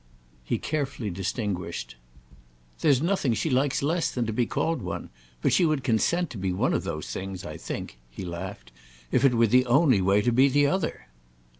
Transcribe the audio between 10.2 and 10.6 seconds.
to be